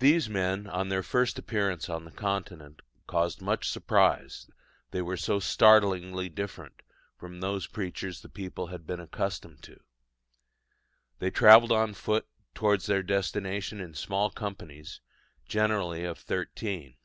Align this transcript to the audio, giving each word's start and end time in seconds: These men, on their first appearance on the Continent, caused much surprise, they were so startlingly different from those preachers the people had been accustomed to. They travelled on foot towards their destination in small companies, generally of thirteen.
These 0.00 0.28
men, 0.28 0.66
on 0.66 0.88
their 0.88 1.04
first 1.04 1.38
appearance 1.38 1.88
on 1.88 2.04
the 2.04 2.10
Continent, 2.10 2.82
caused 3.06 3.40
much 3.40 3.68
surprise, 3.70 4.50
they 4.90 5.02
were 5.02 5.16
so 5.16 5.38
startlingly 5.38 6.28
different 6.28 6.82
from 7.16 7.38
those 7.38 7.68
preachers 7.68 8.22
the 8.22 8.28
people 8.28 8.66
had 8.74 8.88
been 8.88 8.98
accustomed 8.98 9.62
to. 9.62 9.78
They 11.20 11.30
travelled 11.30 11.70
on 11.70 11.94
foot 11.94 12.26
towards 12.56 12.86
their 12.86 13.04
destination 13.04 13.78
in 13.78 13.94
small 13.94 14.30
companies, 14.30 15.00
generally 15.46 16.04
of 16.04 16.18
thirteen. 16.18 16.96